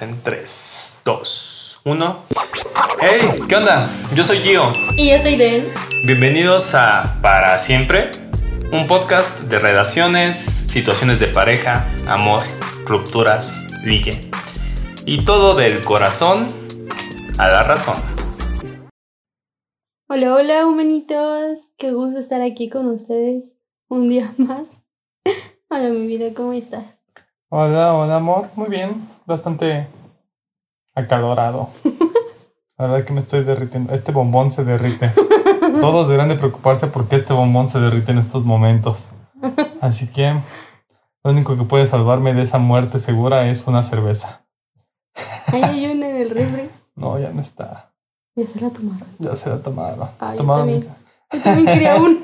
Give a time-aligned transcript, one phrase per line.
[0.00, 2.18] En 3, 2, 1.
[3.00, 3.20] ¡Hey!
[3.48, 3.90] ¿Qué onda?
[4.14, 4.70] Yo soy Gio.
[4.96, 5.64] Y yo soy Den.
[6.06, 8.12] Bienvenidos a Para Siempre,
[8.70, 12.44] un podcast de relaciones, situaciones de pareja, amor,
[12.86, 14.30] rupturas, ligue.
[15.04, 16.46] Y todo del corazón
[17.36, 17.96] a la razón.
[20.08, 21.74] Hola, hola, humanitos.
[21.76, 24.68] Qué gusto estar aquí con ustedes un día más.
[25.68, 26.97] Hola, mi vida, ¿cómo estás?
[27.50, 29.88] Hola, hola amor, muy bien, bastante
[30.94, 31.70] acalorado.
[32.78, 33.92] La verdad es que me estoy derritiendo.
[33.92, 35.10] Este bombón se derrite.
[35.80, 39.08] Todos deberán de preocuparse porque este bombón se derrite en estos momentos.
[39.80, 40.40] Así que
[41.24, 44.42] lo único que puede salvarme de esa muerte segura es una cerveza.
[45.52, 46.70] Ahí hay una en el refri.
[46.94, 47.90] No, ya no está.
[48.36, 49.08] Ya se la tomaron.
[49.18, 50.08] Ya se la tomaron.
[50.20, 50.78] Ah, Se yo tomaron también.
[50.78, 50.88] mis-
[51.32, 52.20] Yo también quería un.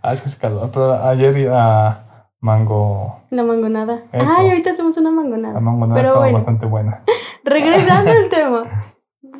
[0.00, 0.70] Ah, es que se calor.
[0.72, 2.04] Pero ayer iba
[2.42, 3.20] mango.
[3.30, 4.02] La mangonada.
[4.12, 4.32] Eso.
[4.36, 5.54] Ay, ahorita hacemos una mangonada.
[5.54, 6.34] La mango Pero estaba bueno.
[6.34, 7.02] bastante buena.
[7.44, 8.82] Regresando al tema.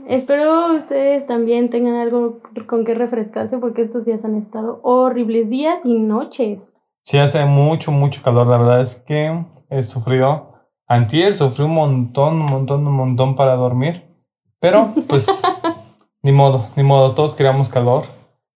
[0.06, 5.84] Espero ustedes también tengan algo con que refrescarse porque estos días han estado horribles días
[5.84, 6.72] y noches.
[7.02, 8.46] Sí, hace mucho, mucho calor.
[8.46, 10.52] La verdad es que he sufrido.
[10.86, 14.08] Antier sufrí un montón, un montón, un montón para dormir.
[14.60, 15.26] Pero, pues,
[16.22, 17.14] ni modo, ni modo.
[17.14, 18.04] Todos queríamos calor.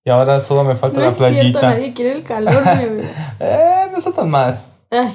[0.06, 1.60] Y ahora solo me falta No la es cierto, playita.
[1.68, 2.54] nadie quiere el calor.
[3.40, 4.58] Eh, no está tan mal.
[4.90, 5.12] Ay,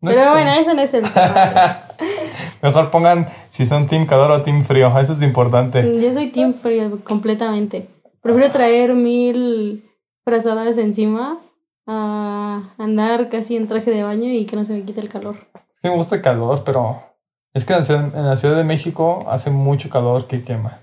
[0.00, 1.80] No pero bueno, tan- ese no es el tema.
[2.62, 4.96] Mejor pongan si son team calor o team frío.
[4.98, 5.98] Eso es importante.
[6.00, 7.88] Yo soy team frío completamente.
[8.20, 9.88] Prefiero traer mil
[10.24, 11.38] frazadas encima
[11.86, 15.36] a andar casi en traje de baño y que no se me quite el calor.
[15.72, 17.00] Sí me gusta el calor, pero
[17.54, 20.80] es que en la Ciudad de México hace mucho calor que quema.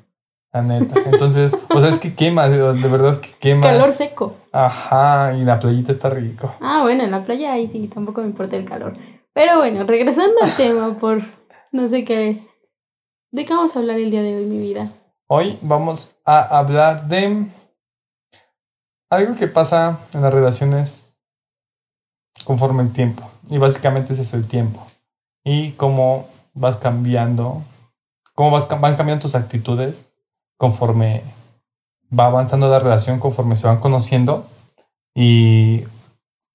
[0.53, 1.01] La neta.
[1.05, 3.63] Entonces, o sea, es que quema, de, verdad que quema.
[3.63, 4.35] Calor seco.
[4.51, 6.53] Ajá, y la playita está rico.
[6.61, 8.95] Ah, bueno, en la playa ahí sí, tampoco me importa el calor.
[9.33, 11.23] Pero bueno, regresando al tema por
[11.71, 12.37] no sé qué es.
[13.31, 14.91] ¿De qué vamos a hablar el día de hoy, mi vida?
[15.25, 17.47] Hoy vamos a hablar de
[19.09, 21.19] algo que pasa en las relaciones
[22.45, 23.27] conforme el tiempo.
[23.49, 24.85] Y básicamente es eso, el tiempo.
[25.43, 27.63] Y cómo vas cambiando,
[28.35, 30.12] cómo vas, van cambiando tus actitudes
[30.57, 31.23] conforme
[32.17, 34.45] va avanzando la relación, conforme se van conociendo.
[35.15, 35.83] Y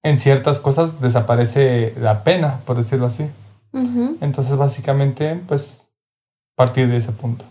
[0.03, 3.29] en ciertas cosas desaparece la pena, por decirlo así.
[4.21, 5.93] Entonces, básicamente, pues,
[6.55, 7.45] partir de ese punto.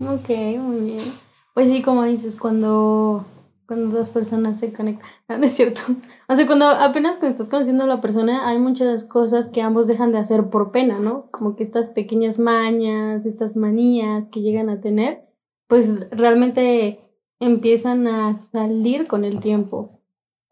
[0.00, 0.28] Ok,
[0.58, 1.14] muy bien.
[1.54, 3.24] Pues sí, como dices, cuando,
[3.66, 5.08] cuando dos personas se conectan.
[5.28, 5.80] No, no es cierto.
[6.28, 9.86] O sea, cuando apenas cuando estás conociendo a la persona, hay muchas cosas que ambos
[9.86, 11.30] dejan de hacer por pena, ¿no?
[11.30, 15.25] Como que estas pequeñas mañas, estas manías que llegan a tener,
[15.66, 17.00] pues realmente
[17.40, 20.00] empiezan a salir con el tiempo,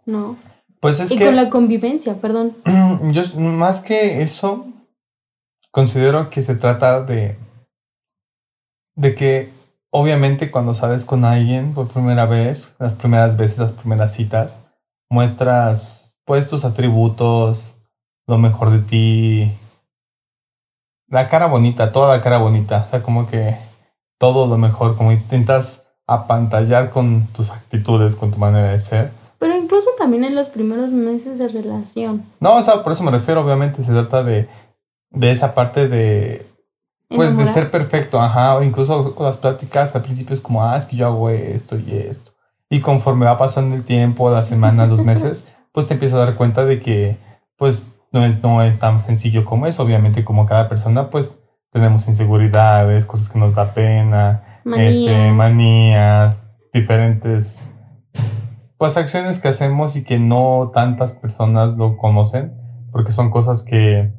[0.07, 0.37] ¿no?
[0.81, 2.57] Pues es y que con la convivencia, perdón.
[3.13, 4.67] yo más que eso
[5.71, 7.37] considero que se trata de
[8.97, 9.53] de que
[9.91, 14.59] obviamente cuando sales con alguien por primera vez, las primeras veces, las primeras citas,
[15.11, 17.77] muestras pues tus atributos,
[18.27, 19.53] lo mejor de ti,
[21.09, 23.59] la cara bonita, toda la cara bonita, o sea, como que
[24.19, 29.13] todo lo mejor, como intentas apantallar con tus actitudes, con tu manera de ser.
[29.39, 32.25] Pero incluso también en los primeros meses de relación.
[32.41, 34.49] No, o sea, por eso me refiero, obviamente, se trata de,
[35.11, 36.47] de esa parte de,
[37.09, 40.77] pues, de ser perfecto, ajá, o incluso con las pláticas al principio es como, ah,
[40.77, 42.33] es que yo hago esto y esto.
[42.71, 46.35] Y conforme va pasando el tiempo, las semanas, los meses, pues te empiezas a dar
[46.35, 47.19] cuenta de que,
[47.57, 49.79] pues, no es, no es tan sencillo como es.
[49.81, 51.44] Obviamente, como cada persona, pues,
[51.75, 55.35] tenemos inseguridades, cosas que nos da pena, este, Manías.
[55.35, 57.75] manías, diferentes
[58.79, 62.55] pues acciones que hacemos y que no tantas personas lo conocen,
[62.93, 64.13] porque son cosas que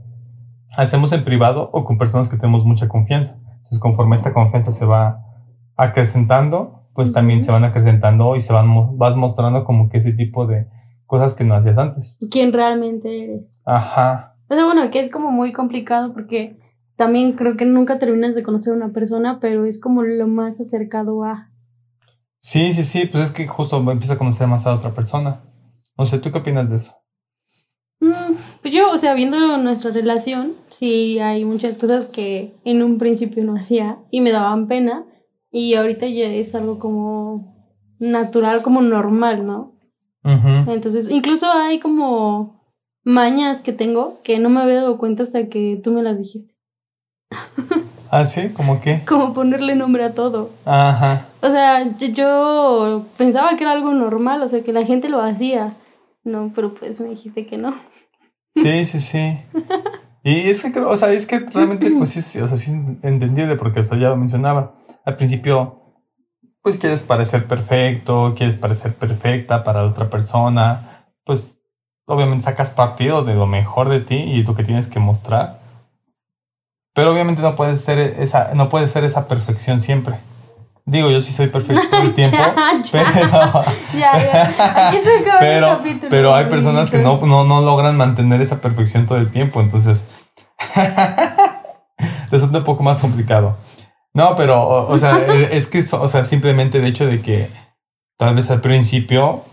[0.75, 3.39] hacemos en privado o con personas que tenemos mucha confianza.
[3.55, 5.23] Entonces, conforme esta confianza se va
[5.77, 10.45] acrecentando, pues también se van acrecentando y se van vas mostrando como que ese tipo
[10.45, 10.67] de
[11.05, 12.19] cosas que no hacías antes.
[12.29, 13.61] quién realmente eres.
[13.65, 14.35] Ajá.
[14.49, 16.57] O sea, bueno, que es como muy complicado porque
[16.95, 20.61] también creo que nunca terminas de conocer a una persona, pero es como lo más
[20.61, 21.51] acercado a.
[22.37, 25.43] Sí, sí, sí, pues es que justo empieza a conocer más a otra persona.
[25.97, 26.95] No sé, ¿tú qué opinas de eso?
[27.99, 32.97] Mm, pues yo, o sea, viendo nuestra relación, sí hay muchas cosas que en un
[32.97, 35.05] principio no hacía y me daban pena
[35.51, 37.55] y ahorita ya es algo como
[37.99, 39.73] natural, como normal, ¿no?
[40.67, 45.79] Entonces, incluso hay como mañas que tengo que no me había dado cuenta hasta que
[45.81, 46.54] tú me las dijiste.
[48.11, 49.01] Ah, sí, ¿cómo qué?
[49.05, 50.51] Como ponerle nombre a todo.
[50.63, 51.27] Ajá.
[51.41, 55.21] O sea, yo, yo pensaba que era algo normal, o sea, que la gente lo
[55.21, 55.75] hacía.
[56.23, 57.73] No, pero pues me dijiste que no.
[58.55, 59.39] Sí, sí, sí.
[60.23, 62.71] Y es que creo, o sea, es que realmente, pues sí, sí, o sea, sí
[62.71, 64.75] es entendible, porque o sea, ya lo mencionaba.
[65.03, 65.81] Al principio,
[66.61, 71.63] pues quieres parecer perfecto, quieres parecer perfecta para otra persona, pues
[72.05, 75.64] obviamente sacas partido de lo mejor de ti y es lo que tienes que mostrar.
[76.95, 80.19] Pero obviamente no puede ser esa, no puede ser esa perfección siempre.
[80.85, 83.63] Digo, yo sí soy perfecto todo el tiempo, Ya, pero,
[83.93, 84.87] Ya, ya.
[84.87, 88.41] Aquí se acaba el pero, capítulo, pero hay personas que no, no, no logran mantener
[88.41, 90.03] esa perfección todo el tiempo, entonces
[92.31, 93.57] resulta un poco más complicado.
[94.13, 97.49] No, pero, o, o sea, e- es que, o sea, simplemente el hecho de que
[98.17, 99.43] tal vez al principio,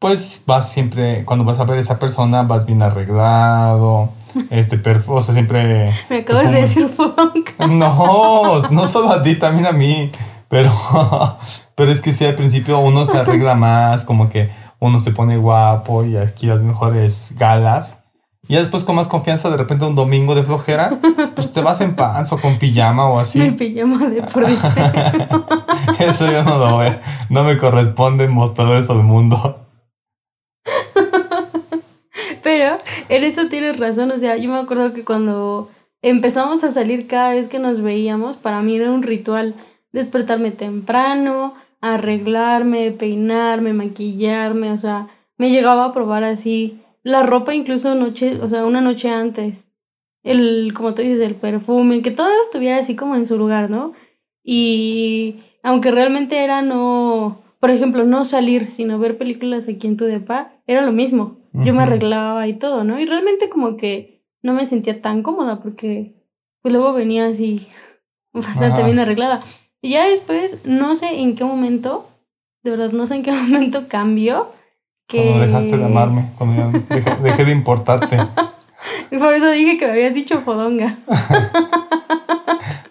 [0.00, 4.10] pues vas siempre, cuando vas a ver a esa persona, vas bien arreglado,
[4.50, 5.90] este, perf- o sea, siempre...
[6.10, 6.60] Me acabas de Perfume.
[6.60, 7.52] decir fodonca.
[7.68, 10.10] No, no solo a ti, también a mí.
[10.48, 10.72] Pero,
[11.74, 14.50] pero es que sí, al principio uno se arregla más, como que
[14.80, 17.98] uno se pone guapo y aquí las mejores galas.
[18.48, 20.90] Y después con más confianza, de repente un domingo de flojera,
[21.36, 23.50] pues te vas en pants o con pijama o Mi así.
[23.52, 24.44] pijama de por.
[26.00, 26.98] Eso yo no lo veo.
[27.28, 29.66] No me corresponde mostrar eso al mundo.
[33.08, 35.70] En eso tienes razón, o sea, yo me acuerdo que cuando
[36.02, 39.54] empezamos a salir cada vez que nos veíamos, para mí era un ritual
[39.92, 47.94] despertarme temprano, arreglarme, peinarme, maquillarme, o sea, me llegaba a probar así la ropa incluso
[47.94, 49.72] noche, o sea, una noche antes.
[50.22, 53.94] El, como tú dices, el perfume, que todo estuviera así como en su lugar, ¿no?
[54.44, 60.04] Y aunque realmente era no, por ejemplo, no salir, sino ver películas aquí en tu
[60.04, 61.38] depa, era lo mismo.
[61.52, 63.00] Yo me arreglaba y todo, ¿no?
[63.00, 66.14] Y realmente como que no me sentía tan cómoda porque
[66.62, 67.68] pues luego venía así
[68.32, 68.86] bastante Ajá.
[68.86, 69.42] bien arreglada.
[69.82, 72.08] Y ya después, no sé en qué momento,
[72.62, 74.52] de verdad no sé en qué momento cambió.
[75.06, 75.24] Que...
[75.24, 78.16] Cuando dejaste de amarme, cuando ya dejé, dejé de importarte.
[79.10, 80.98] Por eso dije que me habías dicho fodonga.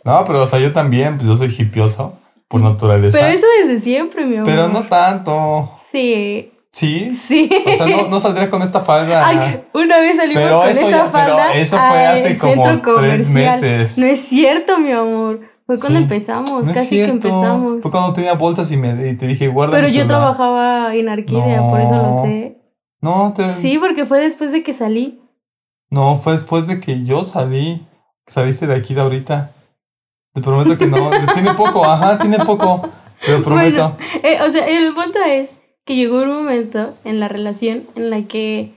[0.03, 3.17] No, pero o sea, yo también, pues yo soy hipioso por naturaleza.
[3.19, 4.49] Pero eso desde siempre, mi amor.
[4.49, 5.71] Pero no tanto.
[5.91, 7.13] Sí, Sí.
[7.15, 7.49] sí.
[7.65, 9.25] O sea, no, no saldría con esta falda.
[9.27, 12.81] Ay, una vez salimos Pero con eso esa ya- pero falda eso fue hace como
[12.97, 13.97] tres meses.
[13.97, 15.41] No es cierto, mi amor.
[15.65, 16.03] Fue cuando Sí.
[16.03, 17.19] empezamos, No es casi cierto.
[17.19, 17.81] que empezamos.
[17.81, 20.07] Fue cuando tenía bolsas y, me, y te dije, guarda Pero yo celular".
[20.07, 22.13] trabajaba en Arquídea, por eso lo No.
[22.21, 22.57] sé.
[23.01, 25.21] No, te- Sí, porque fue después de que salí.
[25.91, 27.85] no, fue después de que yo salí.
[28.27, 29.51] Saliste de aquí de ahorita.
[30.35, 31.09] Te prometo que no.
[31.33, 32.87] tiene poco, ajá, tiene poco.
[33.25, 33.97] Te lo prometo.
[34.21, 35.57] Eh, o sea, el punto es
[35.89, 38.75] que llegó un momento en la relación en la que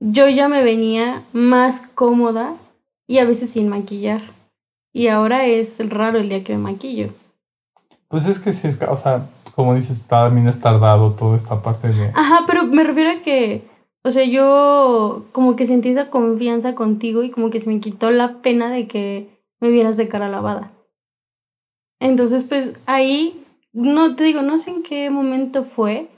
[0.00, 2.56] yo ya me venía más cómoda
[3.06, 4.22] y a veces sin maquillar.
[4.90, 7.10] Y ahora es raro el día que me maquillo.
[8.08, 11.88] Pues es que sí, es, o sea, como dices, también es tardado toda esta parte
[11.88, 12.12] de.
[12.14, 13.68] Ajá, pero me refiero a que,
[14.02, 18.10] o sea, yo como que sentí esa confianza contigo y como que se me quitó
[18.10, 19.28] la pena de que
[19.60, 20.72] me vieras de cara lavada.
[22.00, 23.44] Entonces, pues ahí,
[23.74, 26.08] no te digo, no sé en qué momento fue,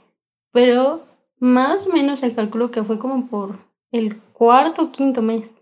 [0.57, 1.03] pero
[1.39, 3.59] más o menos le calculo que fue como por
[3.91, 5.61] el cuarto o quinto mes.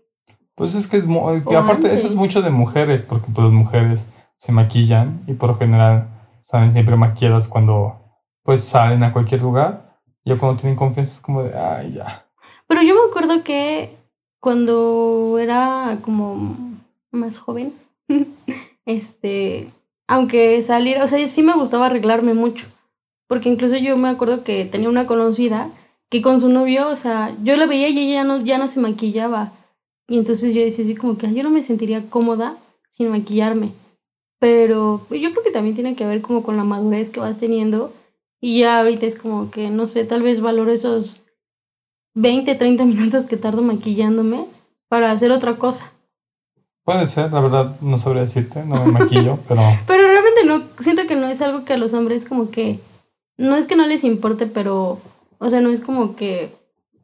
[0.54, 1.04] Pues es que es.
[1.04, 2.16] que aparte, eso es antes.
[2.16, 6.08] mucho de mujeres, porque pues las mujeres se maquillan y por lo general
[6.40, 8.00] salen siempre maquilladas cuando
[8.42, 9.98] pues salen a cualquier lugar.
[10.24, 12.24] Ya cuando tienen confianza es como de, ay, ya.
[12.66, 13.98] Pero yo me acuerdo que
[14.40, 16.56] cuando era como
[17.10, 17.74] más joven,
[18.86, 19.70] este,
[20.08, 22.66] aunque saliera, o sea, sí me gustaba arreglarme mucho,
[23.28, 25.70] porque incluso yo me acuerdo que tenía una conocida
[26.08, 28.68] que con su novio, o sea, yo la veía y ella ya no, ya no
[28.68, 29.52] se maquillaba,
[30.08, 32.56] y entonces yo decía así como que "Ay, yo no me sentiría cómoda
[32.88, 33.72] sin maquillarme,
[34.38, 37.38] pero pues, yo creo que también tiene que ver como con la madurez que vas
[37.38, 37.92] teniendo,
[38.40, 41.22] y ya ahorita es como que, no sé, tal vez valoro esos
[42.14, 44.46] 20, 30 minutos que tardo maquillándome
[44.88, 45.92] para hacer otra cosa.
[46.84, 51.02] Puede ser, la verdad no sabría decirte, no me maquillo, pero Pero realmente no, siento
[51.08, 52.78] que no es algo que a los hombres como que,
[53.38, 54.98] no es que no les importe, pero,
[55.38, 56.54] o sea, no es como que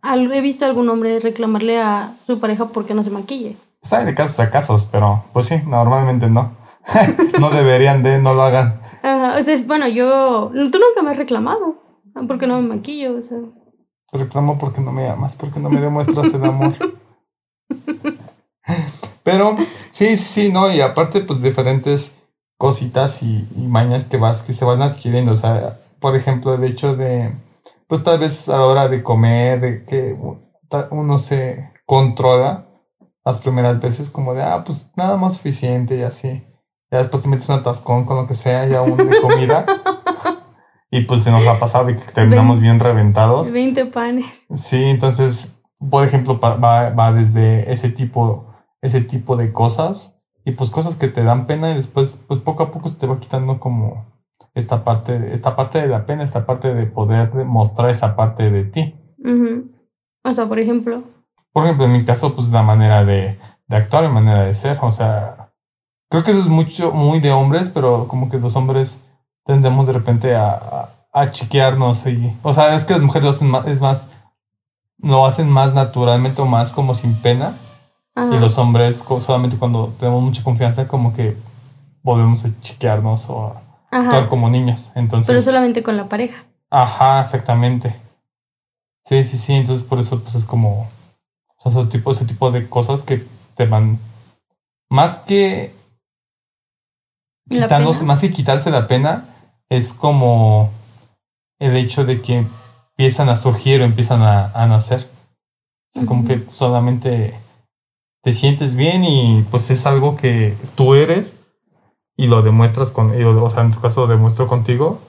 [0.04, 3.56] he visto a algún hombre reclamarle a su pareja porque no se maquille.
[3.80, 6.52] pues hay de casos a casos, pero pues sí, normalmente no.
[7.40, 8.80] no deberían de, no lo hagan.
[9.02, 11.76] Ajá, o sea, es- bueno, yo, tú nunca me has reclamado,
[12.26, 13.38] porque no me maquillo, o sea.
[14.10, 16.72] Te reclamo porque no me amas, porque no me demuestras el amor.
[19.24, 19.56] Pero
[19.90, 22.18] sí, sí, sí, no, y aparte, pues diferentes
[22.58, 25.32] cositas y, y mañas que vas, que se van adquiriendo.
[25.32, 27.34] O sea, por ejemplo, el hecho de,
[27.86, 30.14] pues tal vez a la hora de comer, de que
[30.90, 32.68] uno se controla
[33.24, 36.44] las primeras veces, como de, ah, pues nada más suficiente y así.
[36.90, 39.64] Ya después te metes un atascón con lo que sea, ya un de comida.
[40.90, 43.50] y pues se nos ha pasado de que terminamos bien reventados.
[43.50, 44.26] 20 panes.
[44.52, 46.56] Sí, entonces, por ejemplo, va,
[46.90, 51.70] va desde ese tipo ese tipo de cosas y pues cosas que te dan pena
[51.70, 54.11] y después pues poco a poco se te va quitando como
[54.54, 58.64] esta parte, esta parte de la pena, esta parte de poder mostrar esa parte de
[58.64, 58.94] ti.
[60.24, 61.04] O sea, por ejemplo.
[61.52, 64.78] Por ejemplo, en mi caso, pues la manera de, de actuar, la manera de ser,
[64.80, 65.52] o sea,
[66.08, 69.02] creo que eso es mucho, muy de hombres, pero como que los hombres
[69.44, 73.30] tendemos de repente a, a, a chiquearnos y, o sea, es que las mujeres lo
[73.30, 74.10] hacen más, es más,
[74.98, 77.56] lo hacen más naturalmente o más como sin pena.
[78.14, 78.34] Ajá.
[78.34, 81.36] Y los hombres solamente cuando tenemos mucha confianza como que
[82.02, 83.61] volvemos a chiquearnos o a
[83.92, 84.90] actuar como niños.
[84.94, 86.44] Pero Entonces, solamente con la pareja.
[86.70, 87.94] ajá, exactamente.
[89.04, 90.88] Sí, sí, sí, entonces por eso pues es como
[91.64, 93.98] o sea, ese tipo, ese tipo de cosas que te van
[94.90, 95.74] más que
[97.48, 99.28] ¿La quitándose, más que quitarse la pena,
[99.68, 100.70] es como
[101.58, 102.46] el hecho de que
[102.96, 105.08] empiezan a surgir o empiezan a, a nacer.
[105.90, 107.38] O sea, como que solamente
[108.22, 111.41] te sientes bien y pues es algo que tú eres
[112.16, 115.00] y lo demuestras con, y lo- o sea, en tu caso lo demuestro contigo,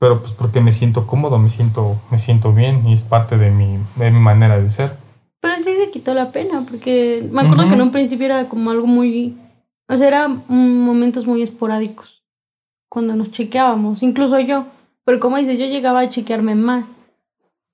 [0.00, 3.50] pero pues porque me siento cómodo, me siento, me siento bien y es parte de
[3.50, 4.96] mi, de mi manera de ser.
[5.40, 7.68] Pero sí se quitó la pena, porque me acuerdo Ujú.
[7.70, 9.36] que en un principio era como algo muy.
[9.88, 12.22] O sea, eran momentos muy esporádicos
[12.90, 14.66] cuando nos chequeábamos, incluso yo.
[15.04, 16.90] Pero como dices, yo llegaba a chequearme más.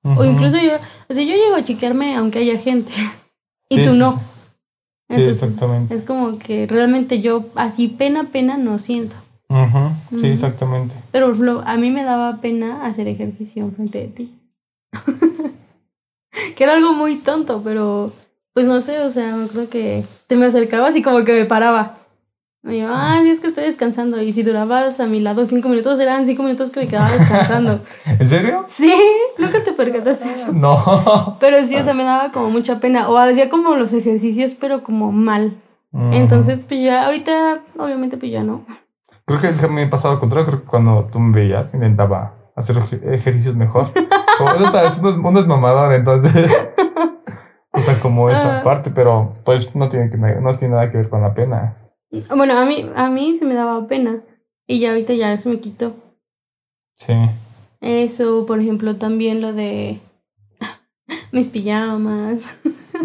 [0.04, 0.24] O Ujú.
[0.24, 0.72] incluso yo,
[1.08, 2.92] o sea, yo llego a chequearme aunque haya gente.
[3.68, 4.12] y Sí, tú no.
[4.12, 4.18] sí.
[5.08, 5.94] Sí, exactamente.
[5.94, 9.16] Es como que realmente yo así pena, pena no siento.
[9.49, 10.96] Ujú, Sí, exactamente.
[11.12, 14.34] Pero ejemplo, a mí me daba pena hacer ejercicio enfrente de ti.
[16.56, 18.12] que era algo muy tonto, pero
[18.52, 21.44] pues no sé, o sea, me acuerdo que te me acercabas y como que me
[21.44, 21.99] paraba.
[22.64, 24.21] Me digo, ah, sí, es que estoy descansando.
[24.23, 27.80] Y si durabas a mi lado cinco minutos, eran cinco minutos que me quedaba descansando.
[28.06, 28.64] ¿En serio?
[28.68, 28.92] sí,
[29.38, 30.50] nunca te percataste eso.
[30.52, 31.37] No.
[31.40, 33.11] Pero sí, o sea, me daba como mucha pena.
[33.11, 35.61] O hacía como los ejercicios, pero como mal.
[35.92, 38.64] Entonces, pues ya, ahorita, obviamente, pues ya no.
[39.26, 40.47] Creo que es que me pasado al contrario.
[40.47, 43.90] Creo que cuando tú me veías, intentaba hacer ej- ejercicios mejor.
[44.38, 46.50] Como, ya sabes, uno es, uno es mamador, entonces.
[47.73, 48.62] o sea, como esa Ah.
[48.64, 51.75] parte, pero pues no tiene, que, no tiene nada que ver con la pena.
[52.35, 54.21] Bueno, a mí, a mí se me daba pena.
[54.66, 55.94] Y ya ahorita ya se me quitó.
[56.97, 57.14] Sí.
[57.80, 60.00] Eso, por ejemplo, también lo de
[61.33, 62.59] mis pijamas.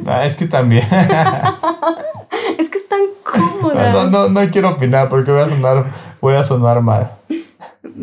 [0.06, 0.84] Ah, es que también.
[2.58, 3.94] es que están cómodas.
[3.94, 5.86] no, no, no quiero opinar porque voy a sonar,
[6.22, 7.12] voy a sonar mal.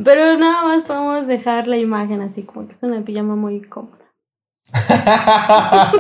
[0.05, 3.97] Pero nada más podemos dejar la imagen así, como que es una pijama muy cómoda.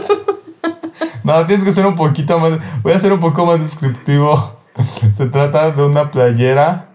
[1.26, 2.52] No, tienes que ser un poquito más.
[2.82, 4.56] Voy a ser un poco más descriptivo.
[5.14, 6.90] Se trata de una playera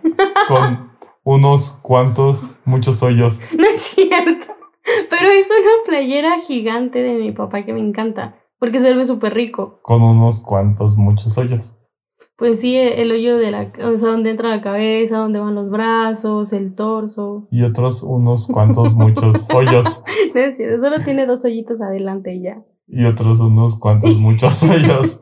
[0.48, 0.92] con
[1.24, 3.40] unos cuantos, muchos hoyos.
[3.58, 4.54] No es cierto.
[5.10, 8.36] Pero es una playera gigante de mi papá que me encanta.
[8.60, 9.80] Porque se ve súper rico.
[9.82, 11.76] Con unos cuantos, muchos hoyos.
[12.38, 13.72] Pues sí, el hoyo de la...
[13.84, 17.48] O sea, donde entra la cabeza, donde van los brazos, el torso.
[17.52, 19.86] Y otros unos cuantos, muchos hoyos.
[20.34, 22.64] No es cierto, solo tiene dos hoyitos adelante y ya.
[22.94, 25.20] Y otros unos cuantos, muchos hoyos.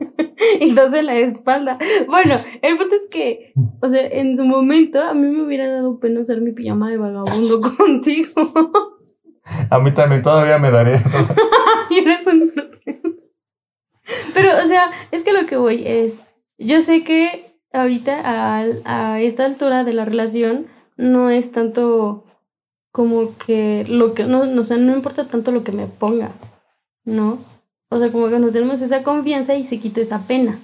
[0.60, 1.78] y dos en la espalda.
[2.08, 6.00] Bueno, el punto es que, o sea, en su momento a mí me hubiera dado
[6.00, 8.28] pena usar mi pijama de vagabundo contigo.
[9.70, 11.02] A mí también todavía me daría.
[11.90, 12.52] y eres un.
[14.34, 16.24] Pero, o sea, es que lo que voy es,
[16.58, 22.24] yo sé que ahorita a, a esta altura de la relación no es tanto
[22.90, 26.32] como que lo que, no, no, o sea, no importa tanto lo que me ponga,
[27.04, 27.38] ¿no?
[27.90, 30.58] O sea, como que nos tenemos esa confianza y se quita esa pena.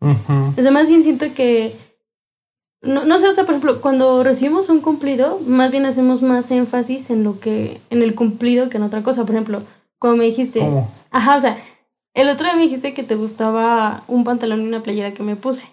[0.00, 0.54] Ujú.
[0.56, 1.74] O sea, más bien siento que.
[2.80, 6.50] No, no sé, o sea, por ejemplo, cuando recibimos un cumplido, más bien hacemos más
[6.52, 7.80] énfasis en lo que.
[7.90, 9.22] en el cumplido que en otra cosa.
[9.24, 9.62] Por ejemplo,
[9.98, 10.60] cuando me dijiste.
[10.60, 10.88] ¿Cómo?
[11.10, 11.58] Ajá, o sea,
[12.14, 15.34] el otro día me dijiste que te gustaba un pantalón y una playera que me
[15.36, 15.64] puse.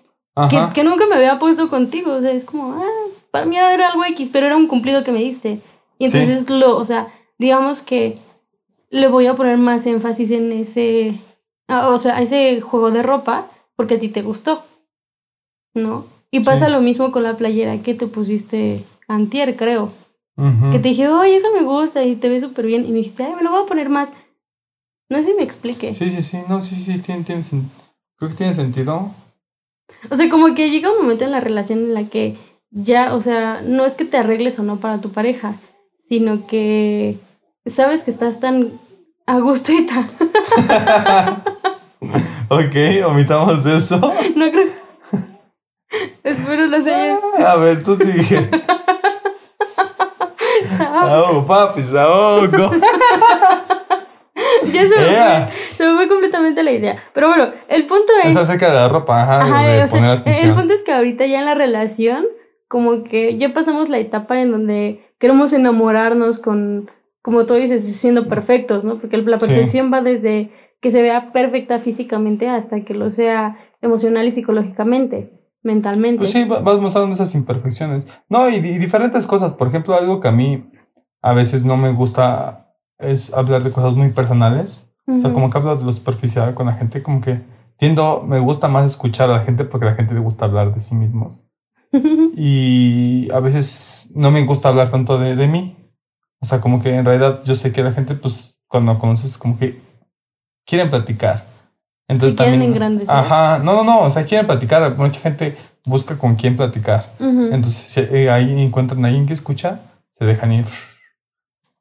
[0.50, 0.74] Que, Ajá.
[0.74, 2.14] que nunca me había puesto contigo.
[2.16, 5.12] O sea, es como, ah, para mí era algo X, pero era un cumplido que
[5.12, 5.62] me diste.
[6.00, 6.18] Y Sí.
[6.18, 7.08] entonces lo, o sea,
[7.38, 8.18] digamos que
[8.96, 11.20] le voy a poner más énfasis en ese.
[11.68, 14.64] ah, O sea, a ese juego de ropa porque a ti te gustó.
[15.74, 16.06] ¿No?
[16.32, 16.72] Y pasa Sí.
[16.72, 19.92] lo mismo con la playera que te pusiste antier, creo.
[20.72, 22.86] Que te dije, oye, eso me gusta y te ve súper bien.
[22.86, 24.12] Y me dijiste, ay, me lo voy a poner más.
[25.10, 25.96] No sé si me explique.
[25.96, 26.40] Sí, sí, sí.
[26.50, 27.42] No, sí, sí, tiene, tiene
[28.18, 29.12] Creo que tiene sentido.
[30.12, 32.36] O sea, como que llega un momento en la relación en la que
[32.72, 35.56] ya, o sea, no es que te arregles o no para tu pareja,
[36.06, 37.18] sino que
[37.68, 38.80] sabes que estás tan
[39.26, 40.08] a gusto y tan...
[42.50, 42.76] ok,
[43.08, 44.00] omitamos eso.
[44.36, 44.86] No creo...
[46.24, 47.18] Espero no se haya...
[47.48, 48.50] A ver, tú sigue.
[50.80, 52.72] Ahogo, papi, ahogo.
[54.74, 55.52] Ya se me, Ea.
[55.70, 57.04] se se me fue completamente la idea.
[57.14, 58.32] Pero bueno, el punto es.
[58.32, 60.94] Es acerca de la ropa, ajá, Ajá, de o sea, poner el punto es que
[60.94, 62.26] ahorita ya en la relación,
[62.68, 66.90] como que ya pasamos la etapa en donde queremos enamorarnos con,
[67.26, 69.00] como tú dices, siendo perfectos, ¿no?
[69.00, 69.48] Porque la Sí.
[69.48, 75.32] perfección va desde que se vea perfecta físicamente hasta que lo sea emocional y psicológicamente,
[75.64, 76.20] mentalmente.
[76.20, 78.06] Pues sí, va- vas mostrando esas imperfecciones.
[78.30, 79.54] No, y, y diferentes cosas.
[79.54, 80.70] Por ejemplo, algo que a mí
[81.24, 82.68] a veces no me gusta
[83.00, 84.88] es hablar de cosas muy personales.
[85.08, 87.42] O sea, como que hablo de lo superficial con la gente, como que
[87.78, 90.76] tiendo, me gusta más escuchar a la gente porque a la gente le gusta hablar
[90.76, 91.42] de sí mismos.
[92.38, 95.76] Y a veces no me gusta hablar tanto de, de mí.
[96.46, 99.58] O sea, como que en realidad yo sé que la gente, pues, cuando conoces, como
[99.58, 99.82] que
[100.64, 101.44] quieren platicar.
[102.08, 102.72] Entonces Sí, quieren también.
[102.72, 103.16] engrandecer.
[103.16, 104.96] Ajá, no, no, no, o sea, quieren platicar.
[104.96, 107.08] Mucha gente busca con quién platicar.
[107.20, 107.50] Ujú.
[107.52, 109.80] Entonces, si eh, ahí encuentran a alguien que escucha,
[110.12, 110.66] se dejan ir.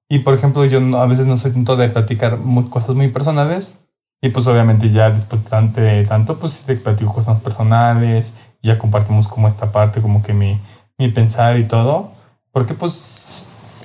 [0.08, 3.74] Y por ejemplo, yo a veces no soy tanto de platicar muy- cosas muy personales.
[4.22, 5.42] Y pues obviamente ya después
[5.74, 8.32] de tanto, pues te platico cosas personales.
[8.62, 10.58] Ya compartimos como esta parte, como que mi,
[10.96, 12.12] mi pensar y todo.
[12.50, 12.92] Porque pues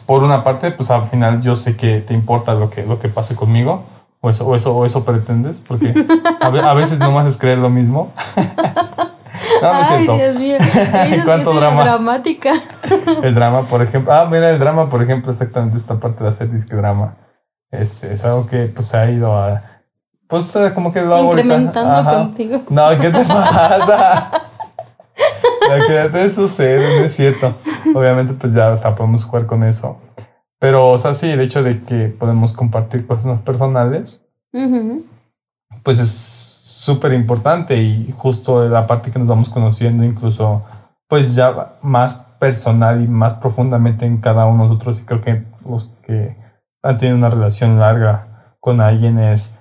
[0.09, 3.09] por una parte, pues al final yo sé que te importa lo que, lo que
[3.09, 3.83] pase conmigo.
[4.21, 5.61] O eso, o eso, o eso pretendes.
[5.65, 5.93] Porque
[6.41, 8.11] a, ve- a veces nomás es creer lo mismo.
[9.61, 10.15] no, no es Ay, cierto.
[10.17, 10.57] Dios mío.
[11.25, 11.83] ¿Cuánto drama?
[11.83, 12.53] dramática.
[13.21, 14.11] El drama, por ejemplo.
[14.11, 17.17] Ah, mira, el drama, por ejemplo, exactamente esta parte de hacer disque drama.
[17.69, 19.61] Este, es algo que pues ha ido a.
[20.27, 21.99] Pues eh, como que lo hago ahorita.
[21.99, 22.13] Ajá.
[22.17, 22.63] contigo.
[22.69, 24.31] No, ¿qué te pasa?
[25.61, 27.55] Lo que te sucede, no es cierto.
[27.93, 29.99] Obviamente, pues ya, o sea, podemos jugar con eso.
[30.59, 35.05] Pero, o sea, sí, el hecho de que podemos compartir cosas más personales, Ujú.
[35.83, 40.63] pues es súper importante y justo la parte que nos vamos conociendo, incluso
[41.07, 45.43] pues ya más personal y más profundamente en cada uno de nosotros y creo que
[45.67, 46.37] los que
[46.81, 49.58] han tenido una relación larga con alguien es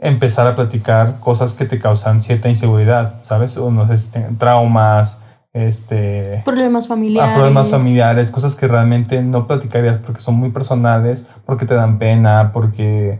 [0.00, 3.56] empezar a platicar cosas que te causan cierta inseguridad, ¿sabes?
[3.56, 7.32] O no sé traumas, este Problemas familiares.
[7.32, 11.98] a problemas familiares, cosas que realmente no platicarías porque son muy personales, porque te dan
[11.98, 13.18] pena, porque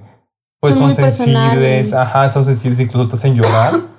[0.61, 1.39] pues Son sensibles,
[1.89, 1.95] personales.
[1.95, 3.75] ajá, son sensibles, incluso te hacen llorar.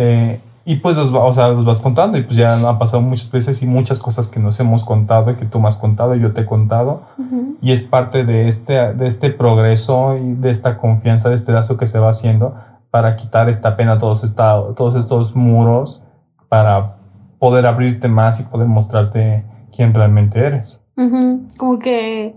[0.00, 0.38] Eh,
[0.70, 3.30] y pues los, va- o sea, los vas contando y pues ya han pasado muchas
[3.30, 6.20] veces y muchas cosas que nos hemos contado y que tú me has contado y
[6.20, 7.56] yo te he contado Ujú.
[7.62, 11.76] y es parte de este, de este progreso y de esta confianza, de este lazo
[11.78, 12.54] que se va haciendo
[12.90, 16.02] para quitar esta pena, todos, esta, todos estos muros,
[16.48, 16.96] para
[17.38, 20.82] poder abrirte más y poder mostrarte quién realmente eres.
[20.96, 22.36] Ujú, Como que.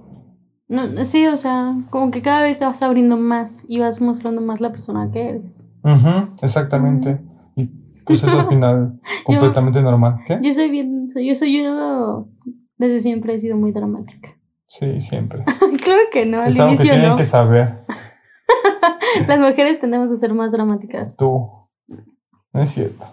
[0.69, 4.39] No, sí, o sea, como que cada vez te vas abriendo más y vas mostrando
[4.41, 5.63] más la persona que eres.
[5.83, 7.19] Ujú, exactamente.
[8.05, 10.19] Pues es al final completamente normal.
[10.25, 10.39] ¿Qué?
[10.41, 12.27] Yo soy bien, soy- yo soy yo.
[12.77, 14.37] Desde siempre he sido muy dramática.
[14.67, 15.43] Sí, siempre.
[15.83, 17.15] claro que no, al Es algo que inicio tienen no.
[17.15, 17.75] que saber.
[19.27, 21.15] Las mujeres tendemos a ser más dramáticas.
[21.17, 21.49] Tú.
[22.53, 23.05] No es cierto.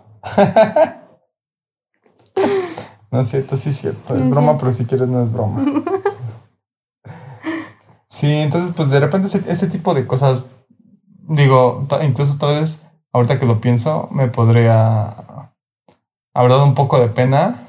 [3.11, 4.14] No es cierto, sí es cierto.
[4.14, 4.59] Es No broma, cierto.
[4.61, 5.64] pero si quieres no es broma.
[8.09, 10.51] Sí, entonces pues de repente ese, ese tipo de cosas,
[11.29, 12.87] digo, incluso tal vez
[13.18, 15.14] ahorita que lo pienso, me podría
[16.35, 17.68] haber dado un poco de pena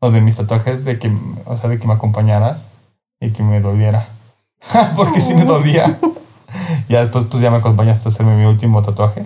[0.00, 1.12] lo de mis tatuajes, de que,
[1.44, 2.68] o sea, de que me acompañaras
[3.20, 4.08] y que me doliera.
[4.96, 5.98] Porque sí me dolía.
[6.88, 9.24] ya después pues ya me acompañaste a hacerme mi último tatuaje.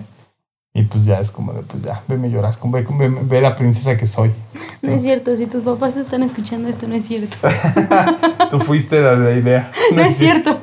[0.73, 3.55] Y pues ya es como de, pues ya, veme llorar, como ve, ve, ve la
[3.55, 4.33] princesa que soy.
[4.81, 7.37] No es cierto, si tus papás están escuchando esto, no es cierto.
[8.51, 9.71] Tú fuiste la la idea.
[9.93, 10.59] No es cierto.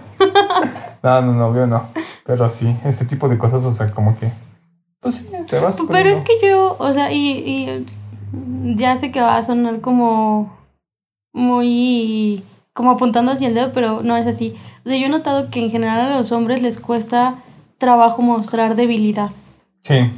[1.02, 1.88] No, no, no, yo no.
[2.24, 4.30] Pero sí, ese tipo de cosas, o sea, como que.
[5.02, 5.76] Pues sí, te vas.
[5.76, 7.86] Pero poniendo- es que yo, o sea, y, y
[8.78, 10.56] ya sé que va a sonar como
[11.34, 14.54] muy como apuntando hacia el dedo, pero no es así.
[14.86, 17.36] O sea, yo he notado que en general a los hombres les cuesta
[17.78, 19.30] trabajo mostrar debilidad.
[19.82, 20.10] Sí,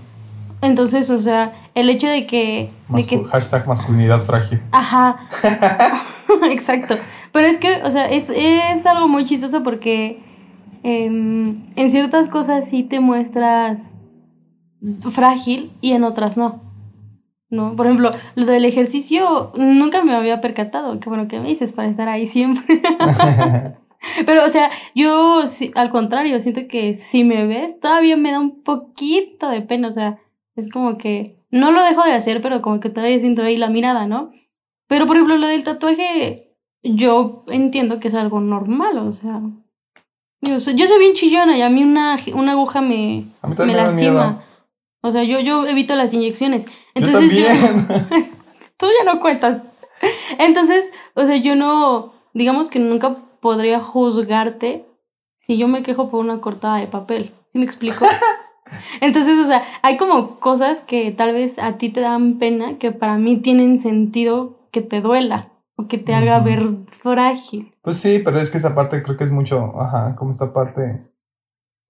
[0.61, 4.61] Entonces, o sea, el hecho de que, de mascu- que hashtag masculinidad frágil.
[4.70, 5.29] Ajá.
[6.51, 6.94] Exacto.
[7.33, 10.23] Pero es que, o sea, es, es algo muy chistoso porque
[10.85, 13.97] em, en ciertas cosas sí te muestras
[15.11, 16.61] frágil y en otras no.
[17.51, 17.77] ¿No?
[17.77, 20.99] Por ejemplo, lo del ejercicio nunca me había percatado.
[20.99, 22.83] Qué bueno que me dices para estar ahí siempre.
[24.27, 25.44] Pero, o sea, yo
[25.75, 29.88] al contrario, siento que si me ves, todavía me da un poquito de pena.
[29.88, 30.18] O sea,
[30.57, 33.70] es como que no lo dejo de hacer, pero como que todavía siento ahí la
[33.70, 34.33] mirada, ¿no?
[34.88, 39.40] Pero, por ejemplo, lo del tatuaje, yo entiendo que es algo normal, o sea.
[40.42, 43.55] Yo soy, yo soy bien chillona y a mí una, una aguja me, A mí
[43.57, 44.42] me lastima.
[45.05, 46.64] O sea, yo, yo evito las inyecciones.
[46.64, 48.31] Yo Entonces también.
[48.79, 49.61] tú ya no cuentas.
[50.38, 54.87] Entonces, o sea, yo no, digamos que nunca podría juzgarte
[55.40, 57.35] si yo me quejo por una cortada de papel.
[57.49, 58.07] ¿Sí me explico?
[59.03, 62.90] Entonces, o sea, hay como cosas que tal vez a ti te dan pena que
[62.90, 66.62] para mí tienen sentido que te duela o que te haga ver
[67.03, 67.75] frágil.
[67.83, 71.13] Pues sí, pero es que esa parte creo que es mucho, ajá, como esta parte.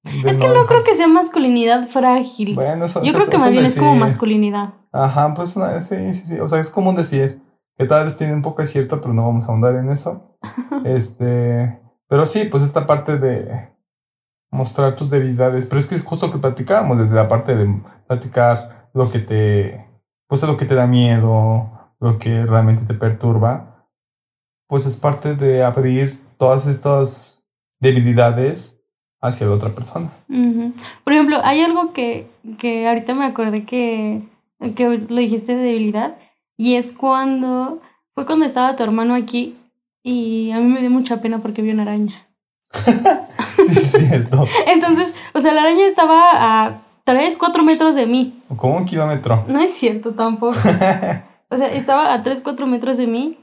[0.25, 2.55] Es que no creo que sea masculinidad frágil.
[2.55, 4.75] Bueno, eso, Yo eso- creo que más bien es como masculinidad.
[4.93, 6.41] Ajá, pues sí, sí, sí.
[6.41, 7.41] O sea, es común decir
[7.77, 10.37] que tal vez tiene un poco de cierto, pero no vamos a ahondar en eso.
[10.85, 13.75] este, pero sí, pues esta parte de
[14.51, 15.67] mostrar tus debilidades.
[15.67, 19.89] Pero es que es justo que platicábamos, desde la parte de platicar lo que te,
[20.29, 23.89] pues lo que te da miedo, lo que realmente te perturba.
[24.69, 27.45] Pues es parte de abrir todas estas
[27.81, 28.74] debilidades
[29.25, 30.11] hacia la otra persona.
[30.29, 30.73] Ujú.
[31.03, 34.23] Por ejemplo, hay algo que, que ahorita me acordé que,
[34.77, 36.17] que lo dijiste de debilidad
[36.57, 37.81] y es cuando
[38.15, 39.57] fue cuando estaba tu hermano aquí
[40.03, 42.27] y a mí me dio mucha pena porque vi una araña.
[43.65, 44.45] Sí, es cierto.
[44.67, 48.43] Entonces, o sea, la araña estaba a 3, 4 metros de mí.
[48.57, 49.45] Como un kilómetro.
[49.49, 50.59] No es cierto tampoco.
[51.51, 53.39] O sea, estaba a 3, 4 metros de mí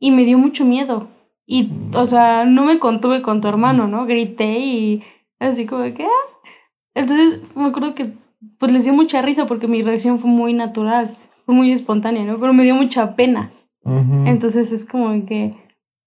[0.00, 1.08] y me dio mucho miedo.
[1.46, 4.04] Y, o sea, no me contuve con tu hermano, ¿no?
[4.04, 5.04] Grité y
[5.50, 6.04] así como que...
[6.04, 6.48] "Ah".
[6.94, 8.12] Entonces, me acuerdo que
[8.58, 12.38] pues les dio mucha risa porque mi reacción fue muy natural, fue muy espontánea, ¿no?
[12.38, 13.50] Pero me dio mucha pena.
[13.84, 14.24] Ujú.
[14.26, 15.54] Entonces es como que,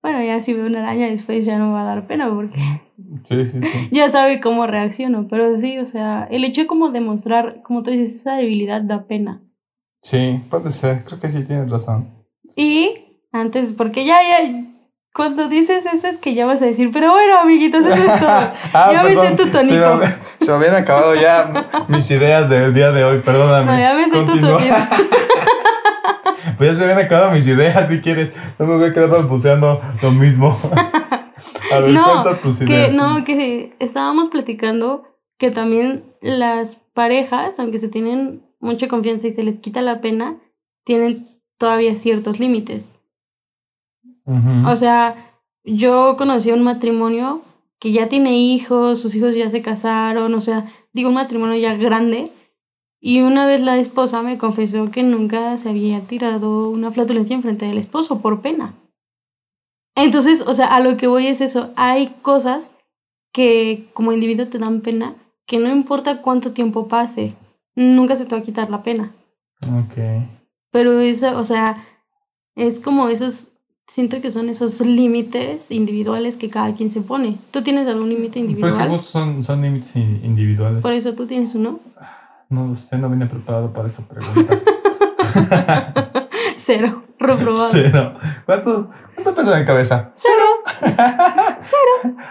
[0.02, 2.60] bueno, ya si veo una araña después ya no va a dar pena porque
[3.24, 3.90] Sí, sí, sí.
[3.92, 5.28] ya sabe cómo reacciono.
[5.30, 9.06] Pero sí, o sea, el hecho de como demostrar, como tú dices, esa debilidad da
[9.06, 9.42] pena.
[10.02, 11.04] Sí, puede ser.
[11.04, 12.14] Creo que sí tienes razón.
[12.56, 12.92] Y
[13.32, 14.64] antes, porque ya, ya,
[15.16, 18.30] cuando dices eso es que ya vas a decir, pero bueno, amiguitos, eso es todo.
[18.74, 19.96] Ah, Ya me sé tu Se tonito.
[19.96, 23.72] me, se me habían acabado ya mis ideas del día de hoy, perdóname.
[23.72, 24.58] No, ya me sé tu tonito.
[26.58, 28.32] Pues ya se habían acabado mis ideas, si quieres.
[28.60, 30.58] No me voy a quedar balbuceando lo mismo.
[31.74, 32.96] A ver, No, cuenta tus Que ideas.
[32.96, 35.04] no, que estábamos platicando
[35.38, 40.38] que también las parejas, aunque se tienen mucha confianza y se les quita la pena,
[40.86, 41.26] tienen
[41.58, 42.88] todavía ciertos límites.
[44.26, 45.34] O sea,
[45.64, 47.42] yo conocí un matrimonio
[47.80, 51.76] que ya tiene hijos, sus hijos ya se casaron, o sea, digo un matrimonio ya
[51.76, 52.32] grande.
[53.00, 57.68] Y una vez la esposa me confesó que nunca se había tirado una flatulencia enfrente
[57.68, 58.74] del esposo por pena.
[59.96, 61.72] Entonces, o sea, a lo que voy es eso.
[61.76, 62.76] Hay cosas
[63.32, 67.36] que como individuo te dan pena, que no importa cuánto tiempo pase,
[67.76, 69.12] nunca se te va a quitar la pena.
[69.62, 69.98] Ok.
[70.72, 71.84] Pero eso, o sea,
[72.56, 73.52] es como esos,
[73.88, 77.38] siento que son esos límites individuales que cada quien se pone.
[77.52, 78.90] ¿Tú tienes algún límite Pues individual?
[78.90, 80.82] justo son, son límites in- individuales.
[80.82, 81.80] Por eso tú tienes uno.
[82.50, 84.60] No lo sé, no vine preparado para esa pregunta.
[86.58, 87.68] Cero, reprobado.
[87.72, 88.14] Cero.
[88.46, 90.12] ¿Cuánto, cuánto pesa en cabeza?
[90.16, 90.96] Cero.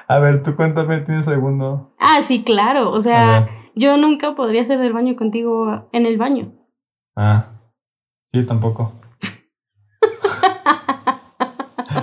[0.09, 1.95] A ver, tú cuéntame, ¿tienes alguno?
[1.99, 2.91] Ah, sí, claro.
[2.93, 6.53] O sea, yo nunca podría hacer del baño contigo en el baño.
[7.17, 7.47] Ah,
[8.33, 8.93] sí, tampoco.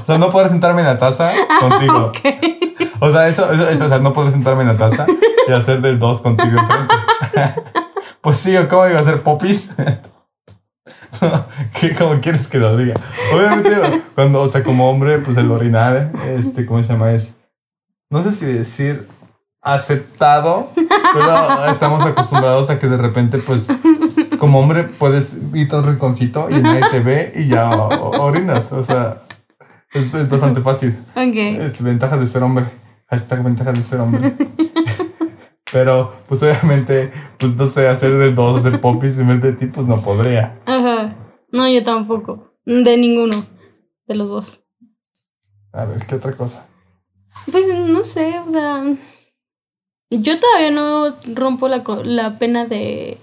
[0.02, 2.08] O sea, no poder sentarme en la taza contigo.
[2.08, 2.20] Ok.
[3.00, 5.06] O sea, eso, eso, eso, o sea, no poder sentarme en la taza
[5.48, 6.96] y hacer del dos contigo enfrente.
[8.22, 9.76] pues sí, ¿o ¿cómo iba a hacer popis?
[11.80, 12.96] ¿Qué, ¿Cómo quieres que lo diga?
[13.34, 17.12] Obviamente, cuando, o sea, como hombre, pues el orinar, este, ¿cómo se llama?
[17.12, 17.40] Es,
[18.10, 19.08] no sé si decir
[19.62, 20.72] aceptado,
[21.14, 23.72] pero estamos acostumbrados a que de repente, pues,
[24.40, 28.72] como hombre puedes irte a un rinconcito y nadie te ve y ya orinas.
[28.72, 29.22] O sea,
[29.94, 30.98] es, es bastante fácil.
[31.16, 31.36] Ok.
[31.36, 32.66] Es ventajas de ser hombre.
[33.08, 34.36] Hashtag ventajas de ser hombre.
[35.72, 39.68] Pero, pues obviamente, pues no sé, hacer de dos, hacer popis en vez de ti,
[39.68, 40.60] pues no podría.
[40.66, 41.16] Ajá.
[41.52, 42.54] No, yo tampoco.
[42.66, 43.46] De ninguno.
[44.06, 44.64] De los dos.
[45.72, 46.68] A ver, ¿qué otra cosa?
[47.50, 48.84] Pues no sé, o sea.
[50.10, 53.18] Yo todavía no rompo la, co- la pena de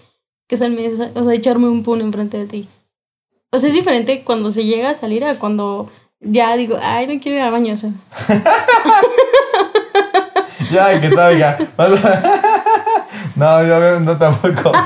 [0.49, 0.91] que se me, o
[1.25, 2.69] sea, echarme un pun enfrente de ti.
[3.53, 7.21] O sea, es diferente cuando se llega a salir a cuando ya digo, ay, no
[7.21, 7.91] quiero ir al baño, o sea.
[10.71, 11.57] Ya, que salga.
[11.77, 12.23] Vas a-
[13.37, 14.73] No, yo no tampoco.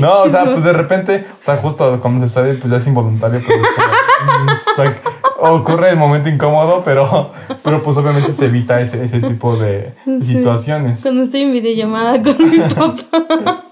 [0.00, 2.86] No, o sea, pues de repente, o sea, justo cuando se sale, pues ya es
[2.86, 3.40] involuntario.
[3.44, 4.94] Pues, o sea,
[5.40, 7.32] ocurre el momento incómodo, pero,
[7.64, 10.24] pero pues obviamente se evita ese, ese tipo de Sí.
[10.26, 11.02] situaciones.
[11.02, 13.64] Cuando estoy en videollamada con mi papá.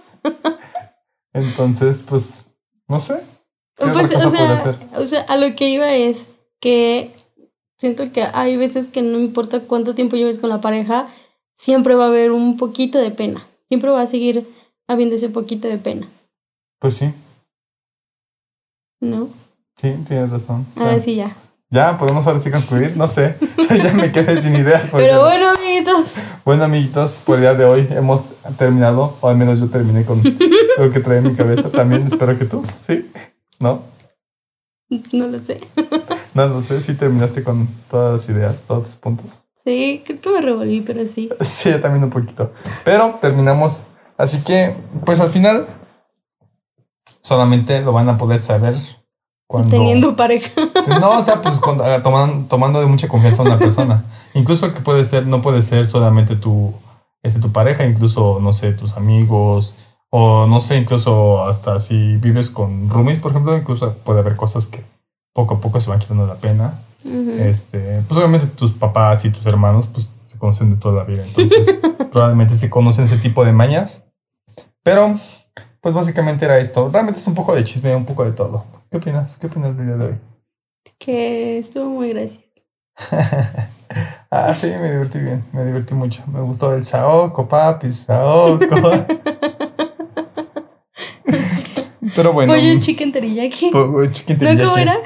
[1.32, 2.46] Entonces, pues,
[2.88, 3.20] no sé.
[3.76, 6.26] ¿Qué Pues, o, sea, o sea, a lo que iba es
[6.60, 7.14] que
[7.78, 11.08] siento que hay veces que no importa cuánto tiempo lleves con la pareja,
[11.52, 13.46] siempre va a haber un poquito de pena.
[13.68, 14.48] Siempre va a seguir
[14.88, 16.08] habiendo ese poquito de pena,
[16.78, 17.12] Pues sí,
[19.00, 19.28] ¿no?
[19.76, 20.66] sí, tienes razón.
[20.76, 21.36] O A sea, ver si ya.
[21.68, 22.96] Ya, podemos ahora sí concluir.
[22.96, 23.36] No sé,
[23.84, 24.88] ya me quedé sin ideas.
[24.88, 26.14] porque- Pero bueno, amiguitos.
[26.44, 28.22] Bueno, amiguitos, por el día de hoy hemos
[28.56, 30.22] terminado, o al menos yo terminé con
[30.78, 31.68] lo que trae en mi cabeza.
[31.70, 33.10] También espero que tú, ¿sí?
[33.60, 33.82] ¿No?
[35.12, 35.60] No lo sé.
[36.34, 39.26] No, no sé si terminaste con todas las ideas, todos tus puntos.
[39.54, 41.30] Sí, creo que me revolví, pero sí.
[41.40, 42.52] Sí, yo también un poquito.
[42.84, 43.84] Pero terminamos.
[44.18, 45.66] Así que, pues al final,
[47.22, 48.74] solamente lo van a poder saber
[49.46, 49.70] cuando.
[49.70, 50.50] Teniendo pareja.
[51.00, 54.04] No, o sea, pues cuando- ah, toman- tomando de mucha confianza a una persona.
[54.34, 56.74] Incluso que puede ser, no puede ser solamente tu,
[57.22, 59.74] este, tu pareja, incluso, no sé, tus amigos,
[60.10, 64.66] o no sé, incluso hasta si vives con roomies, por ejemplo, incluso puede haber cosas
[64.66, 64.84] que
[65.32, 66.82] poco a poco se van quitando la pena.
[67.04, 67.30] Ujú.
[67.38, 71.24] Este, pues obviamente tus papás y tus hermanos, pues se conocen de toda la vida,
[71.24, 71.78] entonces
[72.10, 74.06] probablemente se conocen ese tipo de mañas.
[74.82, 75.18] Pero,
[75.80, 76.88] pues básicamente era esto.
[76.88, 78.64] Realmente es un poco de chisme, un poco de todo.
[78.90, 79.36] ¿Qué opinas?
[79.36, 80.18] ¿Qué opinas del día de hoy?
[80.98, 82.46] Que estuvo muy gracioso.
[84.30, 86.22] ah, sí, me divertí bien, me divertí mucho.
[86.28, 88.66] Me gustó el Saoko, papi, Saoko.
[92.16, 92.52] Pero bueno.
[92.52, 93.70] Pollo chicken teriyaki.
[93.70, 94.80] po- po- chicken ¿No cómo teriyaki.
[94.80, 94.96] era?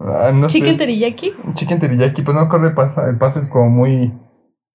[0.00, 0.58] Ah, no sé.
[0.58, 1.32] Chicken teriyaki.
[1.54, 3.04] Chicken teriyaki, pues no me acuerdo el paso.
[3.06, 4.12] El paso es como muy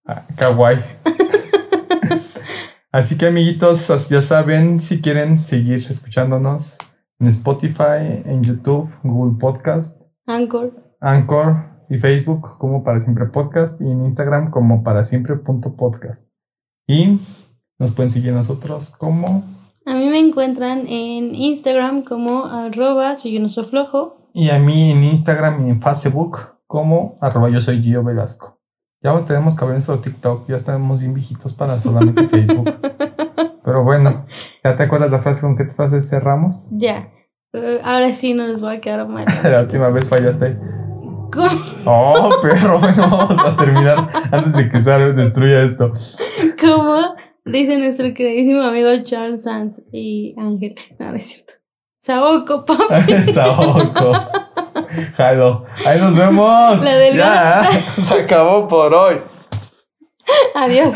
[0.06, 0.80] ah, kawaii.
[2.92, 6.78] Así que amiguitos, ya saben, si quieren seguir escuchándonos
[7.20, 10.72] en Spotify, en YouTube, Google Podcast, Anchor.
[11.02, 16.24] Anchor y Facebook como para siempre podcast y en Instagram como para siempre punto podcast.
[16.88, 17.20] Y
[17.80, 19.44] nos pueden seguir nosotros como
[19.86, 24.30] A mí me encuentran en Instagram como arroba soy un oso flojo.
[24.34, 28.60] y a mí en Instagram y en Facebook como arroba yo soy Gio Velasco.
[29.02, 32.74] Ya tenemos que abrir nuestro TikTok, ya estamos bien viejitos para solamente Facebook.
[33.66, 34.26] Pero bueno,
[34.64, 36.68] ¿ya te acuerdas la frase con qué frase cerramos?
[36.72, 37.10] Ya.
[37.54, 39.26] Eh, ahora sí no les voy a quedar mal.
[39.44, 40.58] La última vez fallaste.
[41.32, 41.50] ¿Cómo?
[41.86, 45.92] Oh, perro, bueno, vamos a terminar antes de que Sara destruya esto.
[46.60, 47.16] Como
[47.46, 50.76] dice nuestro queridísimo amigo Charles Sanz y Ángel.
[51.00, 51.54] No, no es cierto.
[52.00, 53.26] Saoko, papi.
[53.32, 54.12] Saoko.
[55.16, 55.66] Jalo.
[55.86, 56.82] Ahí nos vemos.
[56.84, 57.64] La del ya,
[58.04, 59.16] se acabó por hoy.
[60.56, 60.96] Adiós.